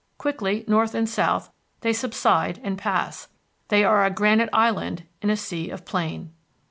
Quickly, 0.17 0.63
north 0.67 0.95
and 0.95 1.07
south, 1.07 1.51
they 1.81 1.93
subside 1.93 2.59
and 2.63 2.75
pass. 2.75 3.27
They 3.67 3.83
are 3.83 4.03
a 4.03 4.09
granite 4.09 4.49
island 4.51 5.03
in 5.21 5.29
a 5.29 5.37
sea 5.37 5.69
of 5.69 5.85
plain. 5.85 6.33